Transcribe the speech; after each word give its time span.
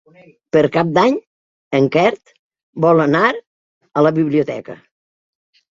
Per 0.55 0.61
Cap 0.75 0.89
d'Any 0.95 1.19
en 1.81 1.89
Quer 1.97 2.07
vol 2.87 3.05
anar 3.07 3.25
a 3.33 4.09
la 4.09 4.15
biblioteca. 4.21 4.83